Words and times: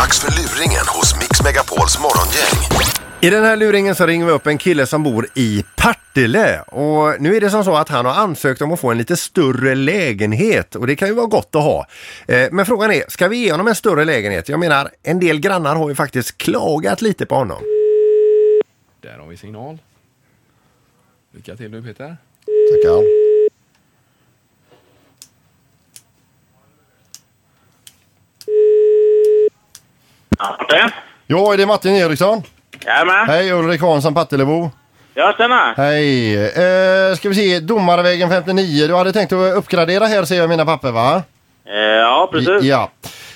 Dags 0.00 0.20
för 0.20 0.30
luringen 0.30 0.84
hos 0.88 1.14
Mix 1.16 1.42
Megapols 1.44 1.98
morgongäng. 1.98 2.88
I 3.20 3.30
den 3.30 3.44
här 3.44 3.56
luringen 3.56 3.94
så 3.94 4.06
ringer 4.06 4.26
vi 4.26 4.32
upp 4.32 4.46
en 4.46 4.58
kille 4.58 4.86
som 4.86 5.02
bor 5.02 5.26
i 5.34 5.64
Partille 5.76 6.60
och 6.60 7.20
nu 7.20 7.36
är 7.36 7.40
det 7.40 7.50
som 7.50 7.64
så 7.64 7.76
att 7.76 7.88
han 7.88 8.06
har 8.06 8.12
ansökt 8.12 8.62
om 8.62 8.72
att 8.72 8.80
få 8.80 8.90
en 8.90 8.98
lite 8.98 9.16
större 9.16 9.74
lägenhet 9.74 10.74
och 10.74 10.86
det 10.86 10.96
kan 10.96 11.08
ju 11.08 11.14
vara 11.14 11.26
gott 11.26 11.54
att 11.54 11.62
ha. 11.62 11.86
Eh, 12.28 12.48
Men 12.52 12.66
frågan 12.66 12.90
är, 12.90 13.04
ska 13.08 13.28
vi 13.28 13.36
ge 13.36 13.50
honom 13.50 13.68
en 13.68 13.74
större 13.74 14.04
lägenhet? 14.04 14.48
Jag 14.48 14.60
menar, 14.60 14.90
en 15.02 15.20
del 15.20 15.40
grannar 15.40 15.76
har 15.76 15.88
ju 15.88 15.94
faktiskt 15.94 16.38
klagat 16.38 17.02
lite 17.02 17.26
på 17.26 17.34
honom. 17.34 17.62
Där 19.00 19.18
har 19.18 19.26
vi 19.26 19.36
signal. 19.36 19.78
Lycka 21.34 21.56
till 21.56 21.70
nu 21.70 21.82
Peter. 21.82 22.16
Tackar. 22.72 23.29
Martin? 30.40 30.90
Ja, 31.26 31.52
är 31.52 31.56
det 31.56 31.66
Martin 31.66 31.94
Eriksson? 31.94 32.42
Jajamän. 32.86 33.26
Hej, 33.28 33.52
Ulrik 33.52 33.80
Hansson, 33.80 34.14
Partillebo. 34.14 34.70
Ja, 35.14 35.34
tjena. 35.38 35.74
Hej. 35.76 36.34
Eh, 36.44 37.14
ska 37.16 37.28
vi 37.28 37.34
se, 37.34 37.60
Domarvägen 37.60 38.30
59. 38.30 38.86
Du 38.86 38.94
hade 38.94 39.12
tänkt 39.12 39.32
att 39.32 39.56
uppgradera 39.56 40.06
här 40.06 40.24
ser 40.24 40.36
jag 40.36 40.44
i 40.44 40.48
mina 40.48 40.64
papper 40.64 40.90
va? 40.90 41.22
Eh, 41.66 41.74
ja, 41.78 42.28
precis. 42.32 42.62
Ja. 42.62 42.90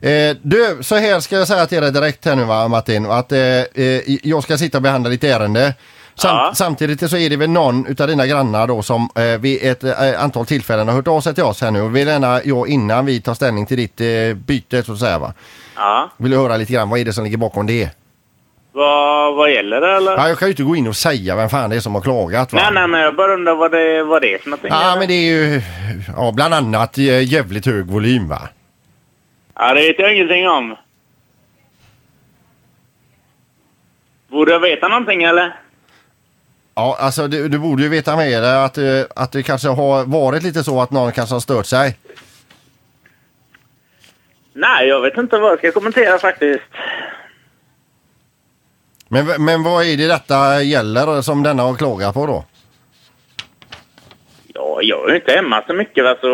Eh, 0.00 0.36
du, 0.42 0.78
så 0.80 0.96
här 0.96 1.20
ska 1.20 1.36
jag 1.36 1.48
säga 1.48 1.66
till 1.66 1.82
dig 1.82 1.92
direkt 1.92 2.24
här 2.24 2.36
nu 2.36 2.44
va 2.44 2.68
Martin. 2.68 3.06
Att 3.06 3.32
eh, 3.32 3.40
eh, 3.40 4.00
jag 4.22 4.42
ska 4.42 4.58
sitta 4.58 4.78
och 4.78 4.82
behandla 4.82 5.10
ditt 5.10 5.24
ärende. 5.24 5.74
Sam 6.18 6.36
Ja. 6.36 6.52
Samtidigt 6.54 7.10
så 7.10 7.16
är 7.16 7.30
det 7.30 7.36
väl 7.36 7.50
någon 7.50 7.86
utav 7.86 8.06
dina 8.08 8.26
grannar 8.26 8.66
då 8.66 8.82
som 8.82 9.08
eh, 9.14 9.40
vid 9.40 9.58
ett 9.62 9.84
eh, 9.84 10.22
antal 10.24 10.46
tillfällen 10.46 10.88
har 10.88 10.94
hört 10.94 11.08
av 11.08 11.20
sig 11.20 11.34
till 11.34 11.44
oss 11.44 11.60
här 11.60 11.70
nu. 11.70 11.80
Och 11.80 11.96
vill 11.96 12.08
gärna 12.08 12.40
jag 12.44 12.68
innan 12.68 13.06
vi 13.06 13.20
tar 13.20 13.34
ställning 13.34 13.66
till 13.66 13.76
ditt 13.76 14.00
eh, 14.00 14.34
byte 14.34 14.82
så 14.82 14.92
att 14.92 14.98
säga 14.98 15.18
va. 15.18 15.32
Ja. 15.76 16.10
Vill 16.16 16.30
du 16.30 16.36
höra 16.36 16.56
lite 16.56 16.72
grann 16.72 16.90
vad 16.90 17.00
är 17.00 17.04
det 17.04 17.12
som 17.12 17.24
ligger 17.24 17.36
bakom 17.36 17.66
det? 17.66 17.90
Vad, 18.72 19.34
vad 19.36 19.52
gäller 19.52 19.80
det 19.80 19.96
eller? 19.96 20.12
Ja, 20.12 20.28
jag 20.28 20.38
kan 20.38 20.48
ju 20.48 20.52
inte 20.52 20.62
gå 20.62 20.76
in 20.76 20.86
och 20.88 20.96
säga 20.96 21.36
vem 21.36 21.48
fan 21.48 21.70
det 21.70 21.76
är 21.76 21.80
som 21.80 21.94
har 21.94 22.02
klagat 22.02 22.52
va. 22.52 22.60
Nej, 22.62 22.72
nej, 22.74 22.88
men 22.88 23.00
jag 23.00 23.16
bara 23.16 23.34
undrar 23.34 23.54
vad 23.54 23.70
det, 23.72 24.04
vad 24.04 24.22
det 24.22 24.34
är 24.34 24.38
för 24.38 24.50
någonting. 24.50 24.70
Ja 24.70 24.96
men 24.98 25.08
det 25.08 25.14
är 25.14 25.30
ju 25.32 25.62
ja, 26.16 26.32
bland 26.34 26.54
annat 26.54 26.98
eh, 26.98 27.32
jävligt 27.32 27.66
hög 27.66 27.86
volym 27.86 28.28
va. 28.28 28.48
Ja, 29.54 29.74
det 29.74 29.80
vet 29.80 29.98
jag 29.98 30.14
ingenting 30.14 30.48
om. 30.48 30.76
Borde 34.28 34.52
jag 34.52 34.60
veta 34.60 34.88
någonting 34.88 35.22
eller? 35.22 35.56
Ja, 36.78 36.96
alltså 37.00 37.28
du, 37.28 37.48
du 37.48 37.58
borde 37.58 37.82
ju 37.82 37.88
veta 37.88 38.16
med 38.16 38.42
det 38.42 38.64
att, 38.64 38.78
eh, 38.78 39.02
att 39.16 39.32
det 39.32 39.42
kanske 39.42 39.68
har 39.68 40.04
varit 40.04 40.42
lite 40.42 40.64
så 40.64 40.80
att 40.80 40.90
någon 40.90 41.12
kanske 41.12 41.34
har 41.34 41.40
stört 41.40 41.66
sig. 41.66 41.98
Nej, 44.52 44.88
jag 44.88 45.00
vet 45.00 45.16
inte 45.18 45.38
vad 45.38 45.52
jag 45.52 45.58
ska 45.58 45.72
kommentera 45.72 46.18
faktiskt. 46.18 46.62
Men, 49.08 49.44
men 49.44 49.62
vad 49.62 49.84
är 49.84 49.96
det 49.96 50.06
detta 50.06 50.62
gäller 50.62 51.22
som 51.22 51.42
denna 51.42 51.62
har 51.62 51.74
klagat 51.74 52.14
på 52.14 52.26
då? 52.26 52.44
Ja, 54.76 54.82
jag 54.82 55.06
är 55.06 55.10
ju 55.10 55.16
inte 55.16 55.32
hemma 55.32 55.62
så 55.66 55.74
mycket 55.74 56.04
va, 56.04 56.16
så 56.20 56.26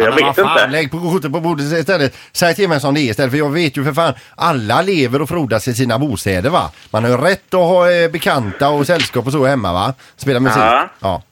Ja, 0.00 0.10
vet 0.10 0.36
fan, 0.36 0.50
inte. 0.50 0.66
Lägg 0.66 0.90
på 0.90 1.00
kortet 1.00 1.32
på 1.32 1.40
bordet 1.40 1.72
istället. 1.72 2.16
Säg 2.32 2.54
till 2.54 2.68
mig 2.68 2.80
som 2.80 2.94
det 2.94 3.00
är 3.00 3.10
istället 3.10 3.30
för 3.30 3.38
jag 3.38 3.52
vet 3.52 3.76
ju 3.76 3.84
för 3.84 3.92
fan 3.92 4.14
alla 4.36 4.82
lever 4.82 5.22
och 5.22 5.28
frodas 5.28 5.68
i 5.68 5.74
sina 5.74 5.98
bostäder 5.98 6.50
va. 6.50 6.70
Man 6.90 7.04
har 7.04 7.10
ju 7.10 7.16
rätt 7.16 7.54
att 7.54 7.60
ha 7.60 7.90
eh, 7.92 8.10
bekanta 8.10 8.68
och 8.68 8.86
sällskap 8.86 9.26
och 9.26 9.32
så 9.32 9.44
hemma 9.44 9.72
va. 9.72 9.94
Spela 10.16 10.40
musik. 10.40 10.62
Ja. 10.62 10.88
ja. 11.00 11.22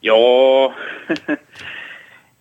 Ja... 0.00 0.74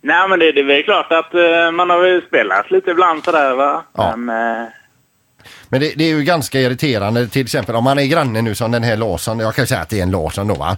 Nej, 0.03 0.29
men 0.29 0.39
det, 0.39 0.51
det 0.51 0.59
är 0.59 0.63
väl 0.63 0.83
klart 0.83 1.11
att 1.11 1.33
eh, 1.33 1.71
man 1.71 1.89
har 1.89 1.99
väl 2.01 2.21
spelat 2.27 2.71
lite 2.71 2.91
ibland 2.91 3.23
sådär 3.23 3.53
va. 3.55 3.83
Ja. 3.97 4.15
Men, 4.15 4.61
eh, 4.61 4.67
Men 5.69 5.79
det, 5.79 5.93
det 5.95 6.03
är 6.03 6.07
ju 6.09 6.23
ganska 6.23 6.59
irriterande 6.59 7.27
till 7.27 7.41
exempel 7.41 7.75
om 7.75 7.83
man 7.83 7.99
är 7.99 8.05
granne 8.05 8.41
nu 8.41 8.55
som 8.55 8.71
den 8.71 8.83
här 8.83 8.97
Larsson. 8.97 9.39
Jag 9.39 9.55
kan 9.55 9.67
säga 9.67 9.81
att 9.81 9.89
det 9.89 9.99
är 9.99 10.03
en 10.03 10.11
Larsson 10.11 10.47
då 10.47 10.55
va. 10.55 10.77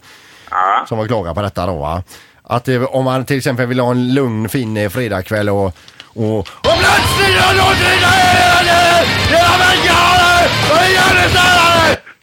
Ja. 0.53 0.85
som 0.87 0.97
har 0.97 1.07
klagat 1.07 1.35
på 1.35 1.41
detta 1.41 1.65
då 1.65 1.75
va. 1.79 2.03
Att 2.43 2.65
det, 2.65 2.79
om 2.85 3.05
man 3.05 3.25
till 3.25 3.37
exempel 3.37 3.65
vill 3.65 3.79
ha 3.79 3.91
en 3.91 4.13
lugn 4.13 4.49
fin 4.49 4.77
eh, 4.77 4.89
fredagkväll 4.89 5.49
och 5.49 5.75
och, 6.15 6.37
och 6.39 6.45
plötsligt 6.63 7.57
någonting! 7.57 7.99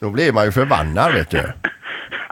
Då 0.00 0.10
blir 0.10 0.32
man 0.32 0.44
ju 0.44 0.52
förbannad 0.52 1.12
vet 1.12 1.30
du. 1.30 1.52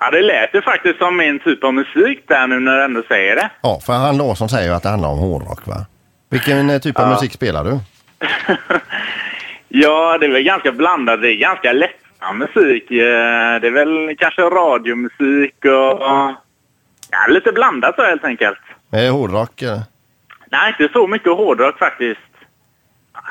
Ja, 0.01 0.11
det 0.11 0.23
lät 0.23 0.55
ju 0.55 0.63
faktiskt 0.63 0.99
som 0.99 1.17
min 1.17 1.39
typ 1.41 1.65
av 1.65 1.75
musik 1.75 2.25
där 2.29 2.47
nu 2.47 2.61
när 2.61 2.77
du 2.77 2.85
ändå 2.85 3.03
säger 3.09 3.37
det. 3.37 3.51
Ja, 3.63 3.81
för 3.87 3.93
han 3.93 4.17
Larsson 4.17 4.49
säger 4.49 4.69
ju 4.69 4.75
att 4.75 4.83
det 4.83 4.89
handlar 4.89 5.09
om 5.09 5.19
hårdrock 5.19 5.67
va. 5.67 5.87
Vilken 6.31 6.71
eh, 6.71 6.79
typ 6.79 6.99
av 6.99 7.05
Ja. 7.07 7.11
musik 7.11 7.33
spelar 7.33 7.65
du? 7.65 7.71
ja, 9.69 10.19
det 10.19 10.27
är 10.27 10.31
väl 10.31 10.43
ganska 10.43 10.73
blandat. 10.73 11.23
Det 11.23 11.33
är 11.33 11.37
ganska 11.37 11.73
lättsam 12.21 12.39
musik. 12.39 12.91
Eh, 12.91 13.61
Det 13.61 13.67
är 13.67 13.71
väl 13.73 14.17
kanske 14.19 14.43
radiomusik 14.43 15.65
och... 15.65 16.03
Ja, 17.11 17.27
lite 17.29 17.53
blandat 17.53 17.95
så 17.97 18.03
helt 18.05 18.25
enkelt. 18.25 18.59
Eh, 18.93 19.13
hårdrock? 19.13 19.63
eh. 19.63 19.81
Nej, 20.51 20.75
inte 20.81 20.93
så 20.93 21.07
mycket 21.07 21.33
hårdrock 21.33 21.79
faktiskt. 21.79 22.21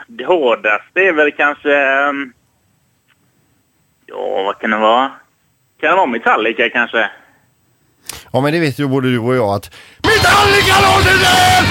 Det 0.07 0.25
hårdaste 0.25 0.99
är 0.99 1.13
väl 1.13 1.31
kanske... 1.31 1.75
ehm, 1.77 2.33
Ja, 4.05 4.43
vad 4.45 4.59
kan 4.59 4.69
det 4.71 4.77
vara? 4.77 5.11
Kan 5.81 5.89
det 5.89 5.95
vara 5.95 6.05
Metallica 6.05 6.69
kanske? 6.69 7.09
Ja 8.31 8.41
men 8.41 8.51
det 8.53 8.59
vet 8.59 8.79
ju 8.79 8.87
både 8.87 9.09
du 9.11 9.19
och 9.19 9.35
jag 9.35 9.49
att 9.55 9.71
Metallica 10.03 10.75
låter 10.81 11.17
det! 11.19 11.67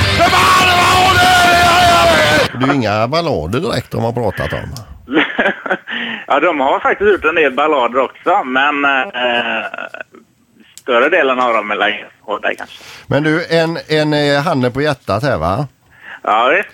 Det! 2.52 2.58
Det 2.58 2.64
är 2.64 2.68
ju 2.68 2.74
inga 2.74 3.08
ballader 3.08 3.60
direkt 3.60 3.90
de 3.90 4.02
har 4.04 4.12
pratat 4.12 4.52
om. 4.52 4.68
ja, 6.26 6.40
de 6.40 6.60
har 6.60 6.80
faktiskt 6.80 7.10
gjort 7.10 7.24
en 7.24 7.34
del 7.34 7.52
ballader 7.52 7.98
också, 7.98 8.44
men 8.44 8.84
eh, 8.84 9.64
större 10.80 11.08
delen 11.08 11.40
av 11.40 11.54
dem 11.54 11.70
är 11.70 11.76
längre 11.76 12.06
kanske. 12.56 12.84
Men 13.06 13.22
du, 13.22 13.46
en, 13.50 13.78
en 13.88 14.12
eh, 14.12 14.42
handen 14.42 14.72
på 14.72 14.82
hjärtat 14.82 15.22
här 15.22 15.38
va? 15.38 15.66
Ja, 16.22 16.52
visst. 16.56 16.68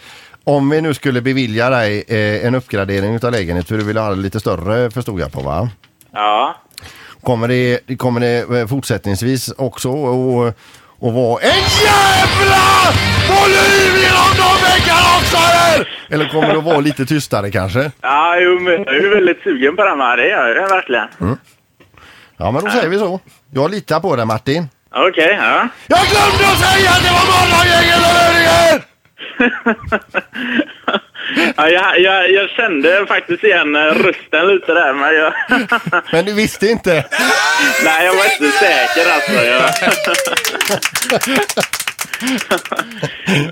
Om 0.44 0.70
vi 0.70 0.80
nu 0.80 0.94
skulle 0.94 1.20
bevilja 1.20 1.70
dig 1.70 2.04
eh, 2.08 2.46
en 2.46 2.54
uppgradering 2.54 3.14
utav 3.14 3.32
lägenhet 3.32 3.68
för 3.68 3.78
du 3.78 3.84
vill 3.84 3.96
ha 3.96 4.10
det 4.10 4.16
lite 4.16 4.40
större 4.40 4.90
förstod 4.90 5.20
jag 5.20 5.32
på 5.32 5.40
va? 5.40 5.68
Ja. 6.12 6.56
Kommer 7.22 7.48
det, 7.48 7.98
kommer 7.98 8.20
det 8.20 8.60
eh, 8.60 8.66
fortsättningsvis 8.66 9.52
också 9.58 9.88
och, 9.88 10.54
och 11.02 11.12
vara 11.12 11.42
en 11.42 11.62
jävla 11.86 12.64
volym 13.28 13.94
genom 14.04 14.30
de 14.36 14.48
också 15.18 15.36
eller? 16.10 16.28
Kommer 16.28 16.48
det 16.48 16.58
att 16.58 16.64
vara 16.64 16.80
lite 16.80 17.06
tystare 17.06 17.50
kanske? 17.50 17.90
Ja, 18.00 18.36
jo, 18.40 18.60
men 18.60 18.72
jag 18.72 18.96
är 18.96 19.14
väldigt 19.14 19.42
sugen 19.42 19.76
på 19.76 19.84
den 19.84 20.00
här. 20.00 20.16
Det 20.16 20.28
gör 20.28 20.56
jag 20.56 20.68
verkligen. 20.68 21.08
Ja 22.36 22.50
men 22.50 22.64
då 22.64 22.70
säger 22.70 22.88
vi 22.88 22.98
så. 22.98 23.20
Jag 23.50 23.70
litar 23.70 24.00
på 24.00 24.16
dig 24.16 24.26
Martin. 24.26 24.68
Okej, 24.94 25.38
ja. 25.40 25.68
Jag 25.86 26.00
glömde 26.10 26.52
att 26.52 26.58
säga 26.58 26.90
att 26.90 27.02
det 27.02 27.10
var 27.18 27.24
morgongänget 27.32 27.98
och! 30.06 30.21
ja 31.62 31.68
jag, 31.68 32.00
jag, 32.00 32.30
jag 32.30 32.50
kände 32.50 33.06
faktiskt 33.06 33.44
igen 33.44 33.76
eh, 33.76 33.80
rösten 33.80 34.46
lite 34.46 34.72
där, 34.72 34.92
men 34.92 35.14
jag... 35.14 35.32
Men 36.12 36.24
du 36.24 36.34
visste 36.34 36.66
inte? 36.66 37.04
Nej, 37.84 38.06
jag 38.06 38.14
var 38.14 38.24
inte 38.24 38.50
säker 38.58 39.12
alltså. 39.14 39.32
Jag... 39.32 39.62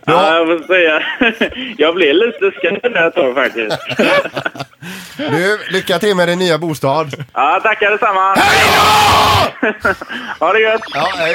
ja, 0.04 0.37
jag 0.37 0.47
får 0.47 0.66
säga. 0.66 1.03
jag 1.76 1.94
blev 1.94 2.15
lite 2.15 2.50
skrämd 2.59 2.97
ett 2.97 3.15
tag 3.15 3.34
faktiskt. 3.34 3.76
Du, 5.16 5.59
lycka 5.70 5.99
till 5.99 6.16
med 6.16 6.28
din 6.28 6.38
nya 6.38 6.59
bostad. 6.59 7.25
ja, 7.32 7.60
tackar 7.62 7.91
detsamma. 7.91 8.34
Hej 8.34 8.70
då! 8.76 8.82
Ha 10.47 10.53
det 10.53 10.60
gött. 10.60 10.82
Ja, 10.94 11.12
hej. 11.16 11.34